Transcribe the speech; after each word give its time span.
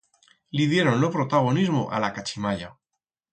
Li 0.59 0.65
dieron 0.71 0.97
lo 1.03 1.09
protagonismo 1.17 1.85
a 1.99 2.01
la 2.05 2.11
cachimalla. 2.17 2.73